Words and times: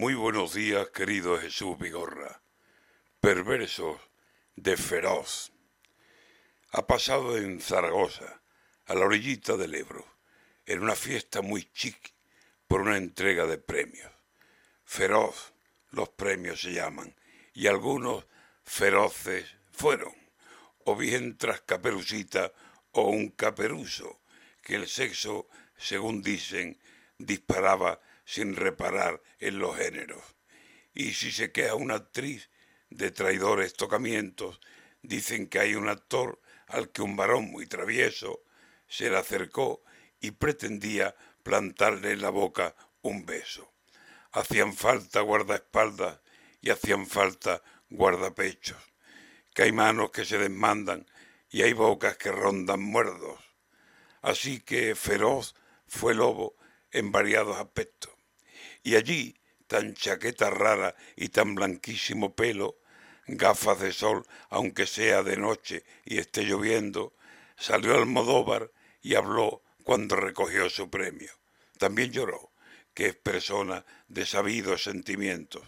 Muy 0.00 0.14
buenos 0.14 0.54
días, 0.54 0.88
querido 0.88 1.38
Jesús 1.38 1.76
Vigorra. 1.76 2.40
Perversos 3.20 4.00
de 4.56 4.78
feroz. 4.78 5.52
Ha 6.72 6.86
pasado 6.86 7.36
en 7.36 7.60
Zaragoza, 7.60 8.40
a 8.86 8.94
la 8.94 9.04
orillita 9.04 9.58
del 9.58 9.74
Ebro, 9.74 10.06
en 10.64 10.80
una 10.82 10.96
fiesta 10.96 11.42
muy 11.42 11.70
chic 11.74 12.14
por 12.66 12.80
una 12.80 12.96
entrega 12.96 13.44
de 13.44 13.58
premios. 13.58 14.10
Feroz, 14.86 15.52
los 15.90 16.08
premios 16.08 16.62
se 16.62 16.72
llaman, 16.72 17.14
y 17.52 17.66
algunos 17.66 18.24
feroces 18.64 19.54
fueron, 19.70 20.14
o 20.86 20.96
bien 20.96 21.36
tras 21.36 21.60
caperucita 21.60 22.54
o 22.92 23.02
un 23.10 23.28
caperuso, 23.28 24.22
que 24.62 24.76
el 24.76 24.88
sexo, 24.88 25.46
según 25.76 26.22
dicen, 26.22 26.80
disparaba 27.18 28.00
sin 28.24 28.56
reparar 28.56 29.22
en 29.38 29.58
los 29.58 29.76
géneros. 29.76 30.22
Y 30.94 31.14
si 31.14 31.32
se 31.32 31.52
queda 31.52 31.74
una 31.74 31.94
actriz 31.94 32.50
de 32.90 33.10
traidores 33.10 33.74
tocamientos, 33.74 34.60
dicen 35.02 35.48
que 35.48 35.60
hay 35.60 35.74
un 35.74 35.88
actor 35.88 36.40
al 36.66 36.90
que 36.90 37.02
un 37.02 37.16
varón 37.16 37.50
muy 37.50 37.66
travieso 37.66 38.42
se 38.86 39.08
le 39.08 39.16
acercó 39.16 39.82
y 40.20 40.32
pretendía 40.32 41.14
plantarle 41.42 42.12
en 42.12 42.22
la 42.22 42.30
boca 42.30 42.74
un 43.02 43.24
beso. 43.24 43.72
Hacían 44.32 44.74
falta 44.74 45.20
guardaespaldas 45.20 46.20
y 46.60 46.70
hacían 46.70 47.06
falta 47.06 47.62
guardapechos, 47.88 48.78
que 49.54 49.62
hay 49.62 49.72
manos 49.72 50.10
que 50.10 50.24
se 50.24 50.38
desmandan 50.38 51.06
y 51.50 51.62
hay 51.62 51.72
bocas 51.72 52.16
que 52.16 52.30
rondan 52.30 52.80
muerdos. 52.80 53.40
Así 54.22 54.60
que 54.60 54.94
feroz 54.94 55.54
fue 55.86 56.14
lobo 56.14 56.56
en 56.92 57.12
variados 57.12 57.58
aspectos. 57.58 58.12
Y 58.82 58.96
allí, 58.96 59.36
tan 59.66 59.94
chaqueta 59.94 60.50
rara 60.50 60.94
y 61.16 61.28
tan 61.28 61.54
blanquísimo 61.54 62.34
pelo, 62.34 62.78
gafas 63.26 63.80
de 63.80 63.92
sol, 63.92 64.26
aunque 64.48 64.86
sea 64.86 65.22
de 65.22 65.36
noche 65.36 65.84
y 66.04 66.18
esté 66.18 66.42
lloviendo, 66.42 67.14
salió 67.56 67.94
Almodóvar 67.94 68.72
y 69.02 69.14
habló 69.14 69.62
cuando 69.84 70.16
recogió 70.16 70.68
su 70.68 70.90
premio. 70.90 71.32
También 71.78 72.10
lloró, 72.10 72.50
que 72.94 73.06
es 73.06 73.16
persona 73.16 73.84
de 74.08 74.26
sabidos 74.26 74.82
sentimientos. 74.82 75.62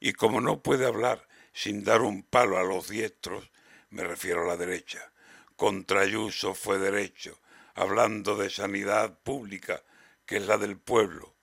Y 0.00 0.12
como 0.12 0.40
no 0.40 0.62
puede 0.62 0.86
hablar 0.86 1.26
sin 1.52 1.84
dar 1.84 2.02
un 2.02 2.22
palo 2.22 2.58
a 2.58 2.64
los 2.64 2.88
diestros, 2.88 3.50
me 3.90 4.04
refiero 4.04 4.42
a 4.42 4.46
la 4.46 4.56
derecha, 4.56 5.12
contra 5.56 6.00
Ayuso 6.00 6.54
fue 6.54 6.78
derecho, 6.78 7.40
hablando 7.74 8.36
de 8.36 8.50
sanidad 8.50 9.18
pública, 9.20 9.82
que 10.26 10.36
es 10.36 10.46
la 10.46 10.58
del 10.58 10.78
pueblo, 10.78 11.36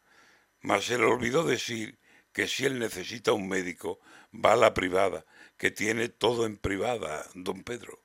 mas 0.62 0.86
se 0.86 0.98
le 0.98 1.06
olvidó 1.06 1.44
decir 1.44 2.00
que 2.32 2.48
si 2.48 2.66
él 2.66 2.80
necesita 2.80 3.32
un 3.32 3.48
médico, 3.48 4.00
va 4.34 4.54
a 4.54 4.58
la 4.58 4.74
privada, 4.74 5.26
que 5.58 5.72
tiene 5.72 6.10
todo 6.10 6.46
en 6.46 6.58
privada, 6.58 7.26
don 7.34 7.64
Pedro. 7.64 8.04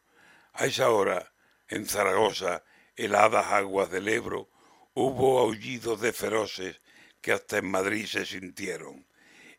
A 0.53 0.67
esa 0.67 0.91
hora, 0.91 1.33
en 1.69 1.87
Zaragoza, 1.87 2.65
heladas 2.97 3.47
aguas 3.47 3.91
del 3.91 4.09
Ebro, 4.09 4.51
hubo 4.95 5.39
aullidos 5.39 6.01
de 6.01 6.12
feroces 6.12 6.81
que 7.20 7.33
hasta 7.33 7.59
en 7.59 7.70
Madrid 7.70 8.07
se 8.07 8.27
sintieron. 8.27 9.07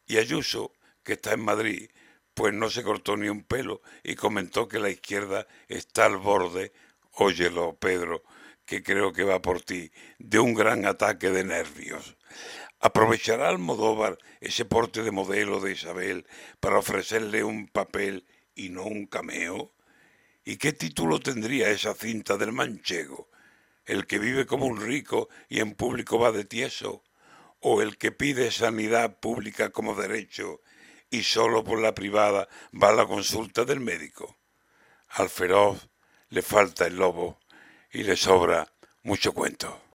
Y 0.05 0.17
Ayuso, 0.17 0.73
que 1.03 1.13
está 1.13 1.33
en 1.33 1.41
Madrid, 1.41 1.89
pues 2.33 2.53
no 2.53 2.69
se 2.69 2.83
cortó 2.83 3.17
ni 3.17 3.27
un 3.29 3.43
pelo 3.43 3.81
y 4.03 4.15
comentó 4.15 4.67
que 4.67 4.79
la 4.79 4.89
izquierda 4.89 5.47
está 5.67 6.05
al 6.05 6.17
borde, 6.17 6.71
óyelo, 7.11 7.77
Pedro, 7.77 8.23
que 8.69 8.83
creo 8.83 9.11
que 9.11 9.23
va 9.23 9.41
por 9.41 9.61
ti, 9.61 9.91
de 10.19 10.37
un 10.37 10.53
gran 10.53 10.85
ataque 10.85 11.31
de 11.31 11.43
nervios. 11.43 12.17
¿Aprovechará 12.79 13.49
Almodóvar 13.49 14.19
ese 14.41 14.63
porte 14.63 15.01
de 15.01 15.09
modelo 15.09 15.59
de 15.59 15.71
Isabel 15.71 16.27
para 16.59 16.77
ofrecerle 16.77 17.43
un 17.43 17.67
papel 17.67 18.27
y 18.53 18.69
no 18.69 18.83
un 18.83 19.07
cameo? 19.07 19.73
¿Y 20.45 20.57
qué 20.57 20.71
título 20.71 21.19
tendría 21.19 21.71
esa 21.71 21.95
cinta 21.95 22.37
del 22.37 22.51
manchego? 22.51 23.31
¿El 23.85 24.05
que 24.05 24.19
vive 24.19 24.45
como 24.45 24.67
un 24.67 24.79
rico 24.79 25.29
y 25.49 25.61
en 25.61 25.73
público 25.73 26.19
va 26.19 26.31
de 26.31 26.45
tieso? 26.45 27.03
¿O 27.61 27.81
el 27.81 27.97
que 27.97 28.11
pide 28.11 28.51
sanidad 28.51 29.19
pública 29.19 29.71
como 29.71 29.95
derecho 29.95 30.61
y 31.09 31.23
solo 31.23 31.63
por 31.63 31.81
la 31.81 31.95
privada 31.95 32.47
va 32.71 32.89
a 32.89 32.93
la 32.93 33.07
consulta 33.07 33.65
del 33.65 33.79
médico? 33.79 34.37
Al 35.07 35.27
feroz 35.27 35.89
le 36.29 36.43
falta 36.43 36.85
el 36.85 36.97
lobo 36.97 37.38
y 37.91 38.03
le 38.03 38.15
sobra 38.15 38.67
mucho 39.03 39.33
cuento. 39.33 39.79